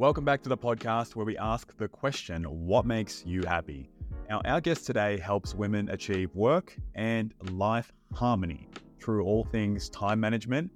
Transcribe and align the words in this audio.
Welcome 0.00 0.24
back 0.24 0.40
to 0.44 0.48
the 0.48 0.56
podcast 0.56 1.14
where 1.14 1.26
we 1.26 1.36
ask 1.36 1.76
the 1.76 1.86
question, 1.86 2.44
What 2.44 2.86
makes 2.86 3.22
you 3.26 3.42
happy? 3.42 3.90
Now, 4.30 4.40
our 4.46 4.58
guest 4.58 4.86
today 4.86 5.18
helps 5.18 5.54
women 5.54 5.90
achieve 5.90 6.34
work 6.34 6.74
and 6.94 7.34
life 7.50 7.92
harmony 8.14 8.66
through 8.98 9.26
all 9.26 9.44
things 9.44 9.90
time 9.90 10.18
management, 10.18 10.70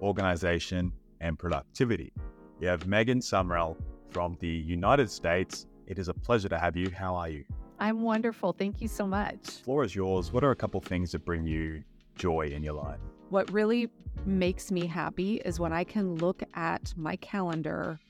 organization, 0.00 0.90
and 1.20 1.38
productivity. 1.38 2.14
We 2.60 2.66
have 2.66 2.86
Megan 2.86 3.20
Sumrell 3.20 3.76
from 4.08 4.38
the 4.40 4.48
United 4.48 5.10
States. 5.10 5.66
It 5.86 5.98
is 5.98 6.08
a 6.08 6.14
pleasure 6.14 6.48
to 6.48 6.58
have 6.58 6.74
you. 6.74 6.88
How 6.88 7.14
are 7.14 7.28
you? 7.28 7.44
I'm 7.78 8.00
wonderful. 8.00 8.54
Thank 8.54 8.80
you 8.80 8.88
so 8.88 9.06
much. 9.06 9.42
The 9.42 9.52
Floor 9.64 9.84
is 9.84 9.94
yours. 9.94 10.32
What 10.32 10.44
are 10.44 10.50
a 10.50 10.56
couple 10.56 10.80
things 10.80 11.12
that 11.12 11.26
bring 11.26 11.46
you 11.46 11.84
joy 12.16 12.46
in 12.46 12.62
your 12.62 12.72
life? 12.72 13.00
What 13.28 13.52
really 13.52 13.90
makes 14.24 14.72
me 14.72 14.86
happy 14.86 15.42
is 15.44 15.60
when 15.60 15.74
I 15.74 15.84
can 15.84 16.14
look 16.14 16.42
at 16.54 16.94
my 16.96 17.16
calendar 17.16 18.00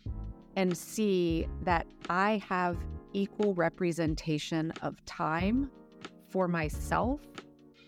and 0.57 0.77
see 0.77 1.47
that 1.63 1.87
I 2.09 2.43
have 2.49 2.77
equal 3.13 3.55
representation 3.55 4.73
of 4.83 5.03
time 5.05 5.71
for 6.31 6.49
myself 6.49 7.21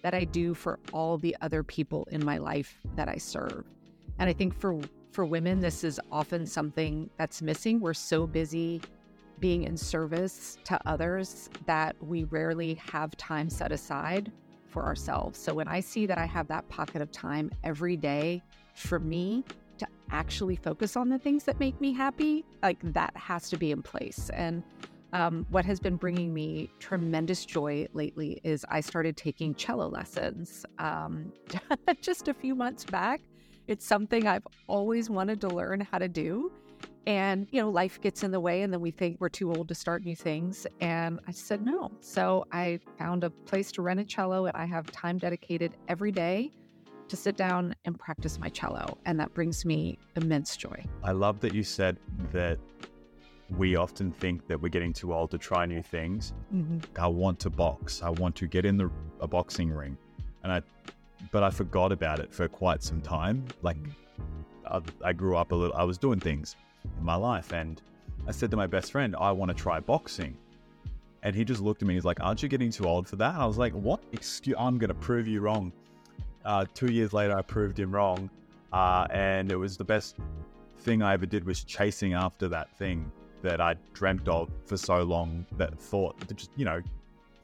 that 0.03 0.15
I 0.15 0.25
do 0.25 0.53
for 0.53 0.79
all 0.93 1.17
the 1.17 1.35
other 1.41 1.63
people 1.63 2.07
in 2.11 2.23
my 2.23 2.37
life 2.37 2.79
that 2.95 3.09
I 3.09 3.17
serve. 3.17 3.65
And 4.19 4.29
I 4.29 4.33
think 4.33 4.55
for 4.55 4.79
for 5.13 5.25
women 5.25 5.61
this 5.61 5.85
is 5.85 6.01
often 6.11 6.45
something 6.45 7.09
that's 7.17 7.41
missing. 7.41 7.81
We're 7.81 7.95
so 7.95 8.27
busy 8.27 8.83
being 9.39 9.63
in 9.65 9.77
service 9.77 10.59
to 10.65 10.79
others 10.87 11.49
that 11.67 11.97
we 12.01 12.25
rarely 12.25 12.75
have 12.75 13.17
time 13.17 13.49
set 13.49 13.73
aside 13.73 14.31
for 14.69 14.85
ourselves. 14.85 15.39
So 15.39 15.55
when 15.55 15.69
I 15.69 15.81
see 15.81 16.05
that 16.07 16.19
I 16.19 16.27
have 16.27 16.49
that 16.49 16.69
pocket 16.69 17.01
of 17.01 17.11
time 17.13 17.51
every 17.63 17.97
day 17.97 18.43
for 18.75 18.99
me 18.99 19.45
actually 20.11 20.57
focus 20.57 20.97
on 20.97 21.09
the 21.09 21.19
things 21.19 21.45
that 21.45 21.59
make 21.61 21.81
me 21.81 21.93
happy, 21.93 22.45
like 22.63 22.79
that 22.93 23.17
has 23.17 23.49
to 23.51 23.57
be 23.57 23.71
in 23.71 23.83
place. 23.83 24.31
And 24.35 24.63
um, 25.13 25.47
what 25.51 25.65
has 25.65 25.79
been 25.79 25.97
bringing 25.97 26.35
me 26.35 26.71
tremendous 26.81 27.45
joy 27.45 27.87
lately 27.93 28.41
is 28.43 28.67
I 28.69 28.81
started 28.81 29.17
taking 29.17 29.55
cello 29.55 29.89
lessons 29.89 30.67
um, 30.79 31.33
just 32.01 32.29
a 32.29 32.35
few 32.35 32.55
months 32.55 32.85
back. 32.85 33.21
It's 33.69 33.87
something 33.87 34.27
I've 34.27 34.47
always 34.67 35.09
wanted 35.09 35.41
to 35.43 35.49
learn 35.49 35.81
how 35.81 35.99
to 35.99 36.09
do. 36.09 36.53
And, 37.07 37.47
you 37.51 37.61
know, 37.61 37.71
life 37.71 38.01
gets 38.01 38.23
in 38.23 38.31
the 38.31 38.41
way, 38.41 38.63
and 38.63 38.73
then 38.73 38.81
we 38.81 38.91
think 38.91 39.19
we're 39.21 39.29
too 39.29 39.53
old 39.53 39.69
to 39.69 39.75
start 39.75 40.05
new 40.05 40.17
things. 40.17 40.67
And 40.81 41.21
I 41.29 41.33
said 41.33 41.63
no. 41.63 41.93
So 42.01 42.47
I 42.51 42.81
found 42.99 43.25
a 43.25 43.31
place 43.31 43.71
to 43.73 43.83
rent 43.83 44.01
a 44.01 44.05
cello, 44.05 44.47
and 44.47 44.57
I 44.57 44.65
have 44.65 44.91
time 44.91 45.19
dedicated 45.19 45.77
every 45.87 46.13
day 46.13 46.51
to 47.15 47.21
sit 47.21 47.37
down 47.37 47.75
and 47.85 47.99
practice 47.99 48.39
my 48.39 48.49
cello. 48.49 48.99
And 49.07 49.19
that 49.21 49.33
brings 49.35 49.65
me 49.65 49.99
immense 50.17 50.57
joy. 50.57 50.85
I 51.03 51.13
love 51.13 51.41
that 51.41 51.55
you 51.55 51.63
said 51.63 51.99
that 52.33 52.59
we 53.51 53.77
often 53.77 54.11
think 54.11 54.49
that 54.49 54.61
we're 54.61 54.69
getting 54.69 54.93
too 54.93 55.15
old 55.15 55.31
to 55.31 55.39
try 55.39 55.65
new 55.65 55.83
things. 55.83 56.33
Mm-hmm. 56.53 56.79
I 57.01 57.07
want 57.07 57.39
to 57.41 57.51
box. 57.51 58.03
I 58.03 58.11
want 58.11 58.35
to 58.37 58.47
get 58.47 58.65
in 58.65 58.77
the 58.77 58.91
a 59.21 59.29
boxing 59.29 59.71
ring, 59.71 59.97
and 60.43 60.51
I, 60.51 60.63
but 61.31 61.43
I 61.43 61.51
forgot 61.51 61.93
about 61.93 62.19
it 62.19 62.33
for 62.35 62.49
quite 62.49 62.83
some 62.83 63.01
time. 63.01 63.45
Like, 63.63 63.77
I, 64.67 64.81
I 65.05 65.13
grew 65.13 65.37
up 65.37 65.53
a 65.53 65.55
little. 65.55 65.77
I 65.77 65.85
was 65.85 65.99
doing 65.99 66.19
things 66.19 66.57
in 66.99 67.05
my 67.05 67.15
life, 67.15 67.53
and 67.53 67.81
I 68.27 68.33
said 68.33 68.51
to 68.51 68.57
my 68.57 68.67
best 68.67 68.91
friend, 68.91 69.15
"I 69.19 69.31
want 69.31 69.51
to 69.51 69.55
try 69.55 69.79
boxing." 69.79 70.37
And 71.23 71.35
he 71.35 71.45
just 71.45 71.61
looked 71.61 71.81
at 71.81 71.89
me. 71.89 71.95
He's 71.95 72.05
like, 72.05 72.21
"Aren't 72.21 72.43
you 72.43 72.49
getting 72.49 72.71
too 72.71 72.87
old 72.87 73.07
for 73.07 73.17
that?" 73.17 73.35
I 73.37 73.47
was 73.47 73.59
like, 73.59 73.73
"What? 73.73 74.03
Excuse? 74.13 74.57
I'm 74.59 74.79
going 74.79 74.89
to 74.89 74.95
prove 74.95 75.29
you 75.29 75.41
wrong." 75.41 75.73
Uh, 76.45 76.65
two 76.75 76.93
years 76.93 77.13
later, 77.13 77.37
I 77.37 77.43
proved 77.43 77.79
him 77.79 77.93
wrong, 77.93 78.29
uh, 78.73 79.07
and 79.11 79.51
it 79.51 79.57
was 79.57 79.77
the 79.77 79.85
best 79.85 80.17
thing 80.81 81.03
I 81.03 81.15
ever 81.15 81.27
did 81.27 81.45
was 81.45 81.65
chasing 81.65 82.13
after 82.13 82.49
that 82.49 82.71
thing 82.77 83.11
that 83.43 83.61
I 83.61 83.77
dreamt 83.93 84.29
of 84.29 84.51
for 84.67 84.77
so 84.77 85.03
long. 85.03 85.47
That 85.57 85.79
thought, 85.79 86.19
that 86.29 86.37
just 86.37 86.51
you 86.57 86.65
know, 86.65 86.83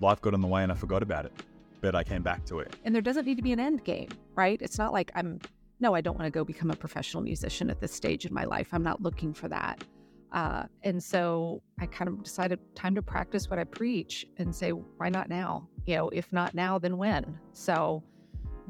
life 0.01 0.21
got 0.21 0.35
in 0.35 0.41
the 0.41 0.49
way 0.49 0.63
and 0.63 0.73
I 0.73 0.75
forgot 0.75 1.03
about 1.03 1.25
it, 1.25 1.33
but 1.81 1.95
I 1.95 2.05
came 2.05 2.23
back 2.23 2.45
to 2.47 2.59
it. 2.61 2.77
And 2.85 2.95
there 2.95 3.03
doesn't 3.03 3.27
need 3.27 3.37
to 3.37 3.43
be 3.43 3.53
an 3.53 3.61
end 3.61 3.85
game, 3.85 4.09
right? 4.35 4.61
It's 4.61 4.79
not 4.79 4.93
like 4.93 5.11
I'm 5.15 5.41
no, 5.81 5.95
I 5.95 6.03
don't 6.03 6.19
want 6.19 6.27
to 6.27 6.31
go 6.31 6.45
become 6.45 6.71
a 6.71 6.77
professional 6.77 7.23
musician 7.23 7.71
at 7.71 7.81
this 7.81 7.93
stage 7.93 8.27
in 8.27 8.35
my 8.35 8.45
life. 8.45 8.69
I'm 8.73 8.83
not 8.83 9.01
looking 9.01 9.33
for 9.33 9.49
that. 9.49 9.83
Uh, 10.31 10.65
and 10.83 11.03
so 11.03 11.63
I 11.81 11.87
kind 11.87 12.09
of 12.09 12.23
decided 12.23 12.61
time 12.75 12.95
to 12.95 13.03
practice 13.03 13.49
what 13.49 13.59
I 13.59 13.65
preach 13.65 14.27
and 14.37 14.55
say, 14.55 14.71
why 14.71 15.09
not 15.09 15.29
now? 15.29 15.69
You 15.87 15.97
know, 15.97 16.09
if 16.11 16.33
not 16.33 16.55
now, 16.55 16.79
then 16.79 16.99
when? 16.99 17.39
So 17.53 18.05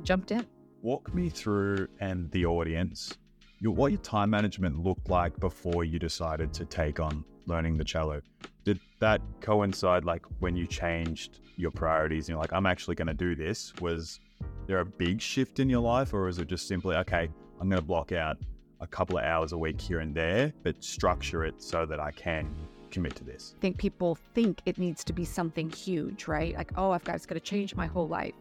jumped 0.05 0.31
in. 0.31 0.47
Walk 0.83 1.15
me 1.15 1.29
through 1.29 1.89
and 2.01 2.31
the 2.31 2.47
audience 2.47 3.19
your, 3.61 3.73
what 3.73 3.93
your 3.93 4.01
time 4.01 4.31
management 4.31 4.83
looked 4.83 5.09
like 5.09 5.39
before 5.39 5.85
you 5.85 5.99
decided 5.99 6.53
to 6.55 6.65
take 6.65 6.99
on 6.99 7.25
learning 7.47 7.77
the 7.77 7.85
cello. 7.85 8.21
Did 8.65 8.81
that 9.01 9.21
coincide 9.41 10.05
like 10.05 10.25
when 10.41 10.57
you 10.57 10.67
changed 10.67 11.41
your 11.57 11.71
priorities 11.71 12.25
and 12.25 12.31
you're 12.31 12.41
like, 12.41 12.53
I'm 12.53 12.67
actually 12.67 12.95
going 12.95 13.09
to 13.09 13.15
do 13.15 13.35
this? 13.35 13.73
Was 13.81 14.21
there 14.67 14.81
a 14.81 14.85
big 14.85 15.21
shift 15.21 15.61
in 15.61 15.69
your 15.69 15.81
life, 15.81 16.15
or 16.15 16.29
is 16.29 16.39
it 16.39 16.49
just 16.49 16.67
simply, 16.67 16.97
okay, 16.97 17.29
I'm 17.61 17.69
going 17.69 17.81
to 17.81 17.87
block 17.87 18.13
out 18.13 18.39
a 18.81 18.87
couple 18.87 19.19
of 19.19 19.25
hours 19.25 19.53
a 19.53 19.59
week 19.59 19.81
here 19.81 20.01
and 20.01 20.15
there, 20.15 20.53
but 20.63 20.83
structure 20.83 21.45
it 21.45 21.63
so 21.63 21.85
that 21.85 22.01
I 22.01 22.11
can 22.13 22.55
commit 22.91 23.15
to 23.17 23.25
this? 23.25 23.55
I 23.59 23.61
think 23.61 23.77
people 23.77 24.15
think 24.35 24.63
it 24.65 24.79
needs 24.79 25.05
to 25.05 25.13
be 25.13 25.25
something 25.25 25.69
huge, 25.71 26.29
right? 26.29 26.57
Like, 26.57 26.73
oh, 26.77 26.93
I've 26.93 27.05
got 27.05 27.17
it's 27.17 27.27
going 27.27 27.41
to 27.41 27.45
change 27.45 27.75
my 27.75 27.87
whole 27.87 28.09
life 28.09 28.35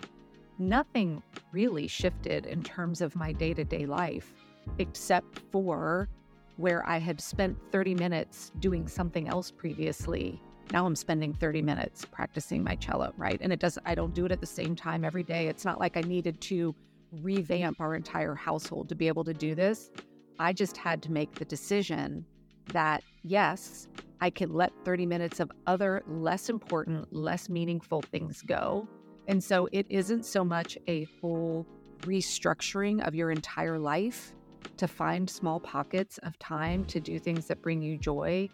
nothing 0.59 1.24
really 1.52 1.88
shifted 1.88 2.46
in 2.46 2.62
terms 2.62 3.02
of 3.02 3.16
my 3.16 3.31
day 3.31 3.53
to 3.53 3.64
day 3.64 3.86
life, 3.86 4.34
except 4.78 5.40
for 5.52 6.09
where 6.58 6.88
I 6.88 6.97
had 6.97 7.22
spent 7.22 7.58
30 7.72 7.96
minutes 7.96 8.52
doing 8.59 8.88
something 8.88 9.30
else 9.30 9.50
previously. 9.50 10.42
Now 10.72 10.86
I'm 10.86 10.96
spending 10.96 11.34
30 11.34 11.62
minutes 11.62 12.06
practicing 12.06 12.64
my 12.64 12.75
cello, 12.75 13.14
right? 13.18 13.40
And 13.42 13.53
it 13.53 13.59
does 13.59 13.80
I 13.86 13.96
don't 13.96 14.14
do 14.14 14.25
it 14.25 14.31
at 14.31 14.42
the 14.42 14.46
same 14.46 14.75
time 14.75 15.06
every 15.06 15.24
day. 15.24 15.47
It's 15.47 15.66
not 15.66 15.80
like 15.80 15.97
I 15.97 16.02
needed 16.02 16.40
to 16.42 16.76
revamp 17.12 17.80
our 17.80 17.96
entire 17.96 18.36
household 18.36 18.90
to 18.90 18.96
be 18.96 19.08
able 19.08 19.24
to 19.24 19.34
do 19.34 19.56
this. 19.56 19.90
I 20.38 20.53
just 20.53 20.78
had 20.78 21.02
to 21.03 21.12
make 21.12 21.34
the 21.34 21.46
decision 21.46 22.26
that 22.74 23.03
yes, 23.24 23.88
I 24.22 24.30
can 24.30 24.53
let 24.53 24.72
30 24.86 25.06
minutes 25.06 25.40
of 25.40 25.52
other 25.66 26.03
less 26.08 26.50
important, 26.50 27.12
less 27.12 27.50
meaningful 27.50 28.02
things 28.02 28.41
go 28.41 28.88
and 29.29 29.44
so 29.44 29.69
it 29.72 29.85
isn't 29.90 30.25
so 30.25 30.44
much 30.44 30.75
a 30.88 31.06
full 31.06 31.66
restructuring 32.01 33.07
of 33.07 33.13
your 33.13 33.29
entire 33.29 33.78
life 33.78 34.34
to 34.75 34.88
find 34.88 35.29
small 35.29 35.59
pockets 35.59 36.17
of 36.23 36.38
time 36.40 36.84
to 36.85 37.00
do 37.00 37.19
things 37.19 37.45
that 37.45 37.62
bring 37.62 37.79
you 37.79 37.95
joy. 37.95 38.50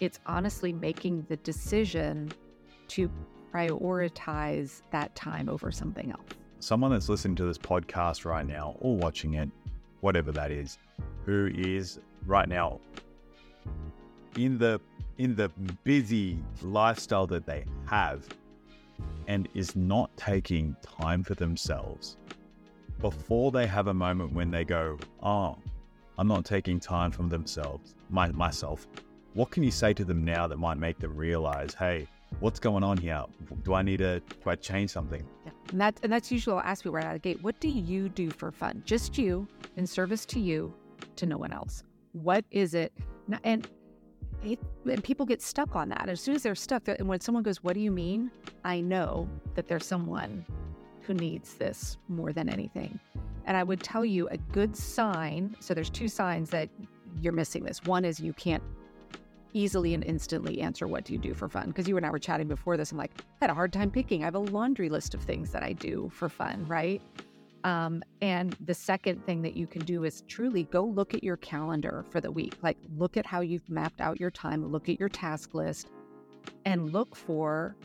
It's 0.00 0.20
honestly 0.26 0.70
making 0.70 1.24
the 1.30 1.38
decision 1.38 2.30
to 2.88 3.10
prioritize 3.52 4.82
that 4.90 5.14
time 5.14 5.48
over 5.48 5.72
something 5.72 6.12
else. 6.12 6.28
Someone 6.60 6.90
that's 6.90 7.08
listening 7.08 7.36
to 7.36 7.46
this 7.46 7.56
podcast 7.56 8.26
right 8.26 8.46
now 8.46 8.76
or 8.80 8.96
watching 8.96 9.34
it, 9.34 9.48
whatever 10.00 10.30
that 10.32 10.50
is, 10.50 10.76
who 11.24 11.50
is 11.54 12.00
right 12.26 12.48
now 12.48 12.80
in 14.36 14.58
the 14.58 14.78
in 15.16 15.34
the 15.34 15.48
busy 15.84 16.38
lifestyle 16.62 17.26
that 17.26 17.46
they 17.46 17.64
have 17.86 18.28
and 19.28 19.48
is 19.54 19.76
not 19.76 20.10
taking 20.16 20.74
time 20.82 21.22
for 21.22 21.34
themselves 21.34 22.16
before 22.98 23.52
they 23.52 23.66
have 23.66 23.86
a 23.86 23.94
moment 23.94 24.32
when 24.32 24.50
they 24.50 24.64
go, 24.64 24.98
Oh, 25.22 25.56
I'm 26.16 26.26
not 26.26 26.44
taking 26.44 26.80
time 26.80 27.12
from 27.12 27.28
themselves, 27.28 27.94
my, 28.10 28.32
myself. 28.32 28.88
What 29.34 29.50
can 29.52 29.62
you 29.62 29.70
say 29.70 29.92
to 29.94 30.04
them 30.04 30.24
now 30.24 30.48
that 30.48 30.56
might 30.56 30.78
make 30.78 30.98
them 30.98 31.16
realize, 31.16 31.74
hey, 31.74 32.08
what's 32.40 32.58
going 32.58 32.82
on 32.82 32.96
here? 32.96 33.22
Do 33.62 33.74
I 33.74 33.82
need 33.82 33.98
to 33.98 34.18
do 34.20 34.50
I 34.50 34.56
change 34.56 34.90
something? 34.90 35.24
Yeah. 35.44 35.52
And 35.70 35.80
that 35.80 36.00
and 36.02 36.12
that's 36.12 36.32
usually 36.32 36.56
I'll 36.56 36.62
ask 36.62 36.82
people 36.82 36.96
right 36.96 37.04
out 37.04 37.14
of 37.14 37.22
the 37.22 37.28
gate, 37.34 37.42
what 37.42 37.60
do 37.60 37.68
you 37.68 38.08
do 38.08 38.30
for 38.30 38.50
fun? 38.50 38.82
Just 38.84 39.16
you 39.16 39.46
in 39.76 39.86
service 39.86 40.26
to 40.26 40.40
you, 40.40 40.74
to 41.16 41.26
no 41.26 41.36
one 41.36 41.52
else. 41.52 41.84
What 42.12 42.44
is 42.50 42.74
it? 42.74 42.92
And 43.44 43.68
it, 44.44 44.58
and 44.90 45.02
people 45.02 45.26
get 45.26 45.42
stuck 45.42 45.76
on 45.76 45.88
that. 45.90 46.08
As 46.08 46.20
soon 46.20 46.34
as 46.34 46.42
they're 46.42 46.54
stuck, 46.54 46.88
and 46.88 47.08
when 47.08 47.20
someone 47.20 47.42
goes, 47.42 47.62
What 47.62 47.74
do 47.74 47.80
you 47.80 47.90
mean? 47.90 48.30
I 48.64 48.80
know 48.80 49.28
that 49.54 49.68
there's 49.68 49.86
someone 49.86 50.44
who 51.02 51.14
needs 51.14 51.54
this 51.54 51.96
more 52.08 52.32
than 52.32 52.48
anything. 52.48 52.98
And 53.46 53.56
I 53.56 53.62
would 53.62 53.82
tell 53.82 54.04
you 54.04 54.28
a 54.28 54.36
good 54.36 54.76
sign. 54.76 55.56
So 55.58 55.72
there's 55.72 55.88
two 55.88 56.06
signs 56.06 56.50
that 56.50 56.68
you're 57.22 57.32
missing 57.32 57.64
this. 57.64 57.82
One 57.84 58.04
is 58.04 58.20
you 58.20 58.34
can't 58.34 58.62
easily 59.54 59.94
and 59.94 60.04
instantly 60.04 60.60
answer 60.60 60.86
what 60.86 61.04
do 61.04 61.14
you 61.14 61.18
do 61.18 61.32
for 61.32 61.48
fun 61.48 61.68
because 61.68 61.88
you 61.88 61.96
and 61.96 62.04
I 62.04 62.10
were 62.10 62.18
chatting 62.18 62.46
before 62.46 62.76
this. 62.76 62.92
I'm 62.92 62.98
like, 62.98 63.12
I 63.18 63.44
had 63.44 63.50
a 63.50 63.54
hard 63.54 63.72
time 63.72 63.90
picking. 63.90 64.22
I 64.22 64.26
have 64.26 64.34
a 64.34 64.40
laundry 64.40 64.90
list 64.90 65.14
of 65.14 65.22
things 65.22 65.50
that 65.52 65.62
I 65.62 65.72
do 65.72 66.10
for 66.12 66.28
fun, 66.28 66.66
right? 66.66 67.00
Um, 67.64 68.02
and 68.22 68.56
the 68.64 68.74
second 68.74 69.24
thing 69.26 69.42
that 69.42 69.56
you 69.56 69.66
can 69.66 69.84
do 69.84 70.04
is 70.04 70.22
truly 70.28 70.64
go 70.64 70.84
look 70.84 71.14
at 71.14 71.24
your 71.24 71.36
calendar 71.38 72.04
for 72.10 72.20
the 72.20 72.30
week. 72.30 72.56
Like, 72.62 72.78
look 72.96 73.16
at 73.16 73.26
how 73.26 73.40
you've 73.40 73.68
mapped 73.68 74.00
out 74.00 74.20
your 74.20 74.30
time, 74.30 74.70
look 74.70 74.88
at 74.88 75.00
your 75.00 75.08
task 75.08 75.54
list, 75.54 75.90
and 76.64 76.92
look 76.92 77.16
for 77.16 77.76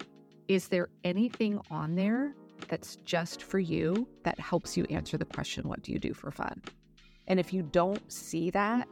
is 0.48 0.68
there 0.68 0.90
anything 1.04 1.60
on 1.72 1.96
there 1.96 2.36
that's 2.68 2.98
just 2.98 3.44
for 3.44 3.60
you 3.60 4.08
that 4.24 4.40
helps 4.40 4.78
you 4.78 4.86
answer 4.90 5.18
the 5.18 5.25
question, 5.25 5.68
What 5.68 5.81
do 5.81 5.92
you 5.92 6.00
do 6.00 6.14
for 6.14 6.31
fun? 6.31 6.62
And 7.28 7.40
if 7.40 7.54
you 7.54 7.64
don't 7.64 8.12
see 8.12 8.50
that, 8.52 8.88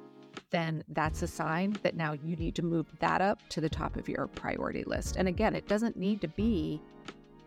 then 0.50 0.84
that's 0.90 1.22
a 1.22 1.28
sign 1.28 1.78
that 1.84 1.96
now 1.96 2.14
you 2.14 2.36
need 2.36 2.56
to 2.56 2.62
move 2.62 2.88
that 3.00 3.22
up 3.22 3.40
to 3.50 3.62
the 3.62 3.70
top 3.70 3.98
of 3.98 4.08
your 4.08 4.28
priority 4.28 4.84
list. 4.86 5.16
And 5.18 5.28
again, 5.28 5.56
it 5.56 5.68
doesn't 5.68 5.98
need 5.98 6.22
to 6.22 6.28
be 6.30 6.82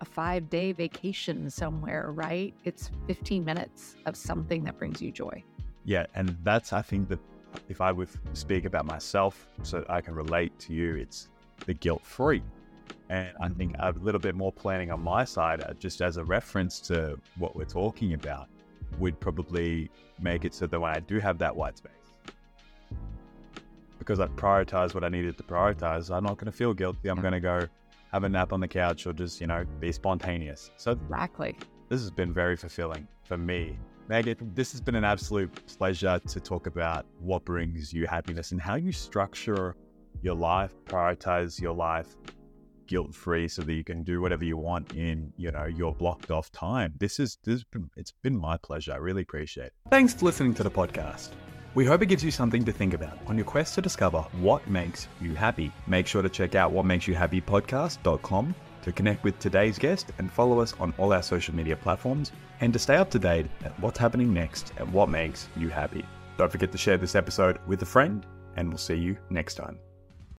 a 0.05 0.11
five 0.11 0.51
day 0.51 0.73
vacation 0.73 1.51
somewhere, 1.51 2.11
right? 2.13 2.55
It's 2.65 2.91
15 3.07 3.45
minutes 3.45 3.97
of 4.07 4.17
something 4.17 4.63
that 4.65 4.79
brings 4.79 5.01
you 5.01 5.11
joy. 5.11 5.43
Yeah. 5.85 6.07
And 6.15 6.37
that's, 6.43 6.73
I 6.73 6.83
think, 6.83 7.09
that 7.09 7.19
if 7.69 7.81
I 7.81 7.91
would 7.91 8.09
speak 8.35 8.65
about 8.65 8.85
myself 8.85 9.49
so 9.63 9.85
I 9.89 10.01
can 10.01 10.15
relate 10.15 10.59
to 10.61 10.75
you, 10.75 10.97
it's 10.97 11.29
the 11.67 11.75
guilt 11.75 12.05
free. 12.05 12.43
And 13.09 13.31
I 13.41 13.49
think 13.49 13.77
a 13.79 13.93
little 13.93 14.21
bit 14.21 14.35
more 14.35 14.53
planning 14.53 14.91
on 14.91 15.01
my 15.01 15.25
side, 15.25 15.63
uh, 15.63 15.73
just 15.75 16.03
as 16.03 16.17
a 16.17 16.25
reference 16.25 16.81
to 16.81 17.19
what 17.39 17.57
we're 17.57 17.65
talking 17.65 18.15
about, 18.15 18.49
would 18.99 19.19
probably 19.21 19.91
make 20.21 20.45
it 20.45 20.55
so 20.55 20.67
that 20.67 20.79
when 20.79 20.95
I 20.95 21.01
do 21.01 21.19
have 21.19 21.39
that 21.39 21.55
white 21.55 21.77
space, 21.79 21.93
because 23.99 24.21
I 24.21 24.27
prioritize 24.27 24.95
what 24.95 25.05
I 25.05 25.09
needed 25.09 25.37
to 25.39 25.43
prioritize, 25.43 26.15
I'm 26.15 26.25
not 26.25 26.37
going 26.37 26.51
to 26.51 26.57
feel 26.57 26.75
guilty. 26.75 27.09
I'm 27.09 27.21
going 27.21 27.33
to 27.33 27.41
go 27.41 27.67
have 28.15 28.23
a 28.23 28.29
nap 28.29 28.53
on 28.53 28.61
the 28.61 28.69
couch 28.69 29.09
or 29.09 29.13
just, 29.13 29.41
you 29.41 29.49
know, 29.49 29.65
be 29.81 29.91
spontaneous. 29.91 30.71
So, 30.77 30.93
exactly. 30.93 31.57
This 31.89 32.01
has 32.01 32.13
been 32.13 32.33
very 32.33 32.57
fulfilling 32.57 33.09
for 33.25 33.37
me. 33.37 33.77
Megan, 34.09 34.37
this 34.55 34.71
has 34.71 34.81
been 34.81 34.95
an 34.95 35.05
absolute 35.05 35.51
pleasure 35.67 36.21
to 36.29 36.41
talk 36.41 36.69
about 36.69 37.07
what 37.19 37.45
brings 37.45 37.93
you 37.93 38.07
happiness 38.07 38.53
and 38.53 38.61
how 38.61 38.77
you 38.77 38.93
structure 38.93 39.75
your 40.23 40.37
life, 40.37 40.73
prioritize 40.85 41.61
your 41.61 41.75
life 41.75 42.17
guilt 42.87 43.15
free 43.15 43.49
so 43.49 43.63
that 43.63 43.73
you 43.73 43.83
can 43.83 44.05
do 44.05 44.21
whatever 44.21 44.45
you 44.45 44.59
want 44.59 44.93
in, 44.93 45.33
you 45.37 45.51
know, 45.51 45.65
your 45.65 45.93
blocked 45.93 46.31
off 46.31 46.53
time. 46.53 46.95
This 46.99 47.19
is 47.19 47.39
this 47.43 47.55
has 47.55 47.65
been, 47.65 47.91
it's 47.97 48.13
been 48.23 48.37
my 48.37 48.59
pleasure. 48.59 48.93
I 48.93 48.97
really 48.97 49.23
appreciate 49.23 49.67
it. 49.67 49.73
Thanks 49.91 50.15
for 50.15 50.27
listening 50.27 50.55
to 50.55 50.63
the 50.63 50.71
podcast. 50.71 51.31
We 51.75 51.85
hope 51.85 52.03
it 52.03 52.07
gives 52.07 52.23
you 52.23 52.31
something 52.31 52.65
to 52.65 52.73
think 52.73 52.95
about 52.95 53.19
on 53.27 53.37
your 53.37 53.45
quest 53.45 53.75
to 53.75 53.83
discover 53.83 54.21
what 54.39 54.67
makes 54.69 55.09
you 55.21 55.35
happy. 55.35 55.73
Make 55.89 56.07
sure 56.07 56.23
to 56.23 56.29
check 56.29 56.55
out 56.55 56.73
whatmakesyouhappypodcast.com 56.73 58.55
to 58.83 58.93
connect 58.93 59.25
with 59.25 59.39
today's 59.41 59.79
guest 59.79 60.13
and 60.19 60.31
follow 60.31 60.61
us 60.61 60.75
on 60.79 60.95
all 60.99 61.13
our 61.13 61.23
social 61.23 61.55
media 61.55 61.75
platforms 61.75 62.31
and 62.61 62.73
to 62.73 62.79
stay 62.79 62.97
up 62.97 63.11
to 63.11 63.19
date 63.19 63.47
at 63.65 63.79
what's 63.81 63.99
happening 63.99 64.33
next 64.33 64.73
and 64.77 64.93
what 64.93 65.09
makes 65.09 65.49
you 65.57 65.69
happy. 65.69 66.05
Don't 66.39 66.53
forget 66.53 66.71
to 66.71 66.79
share 66.79 66.99
this 66.99 67.17
episode 67.17 67.59
with 67.67 67.83
a 67.83 67.87
friend, 67.87 68.25
and 68.57 68.69
we'll 68.69 68.79
see 68.79 68.95
you 68.95 69.17
next 69.31 69.55
time. 69.55 69.79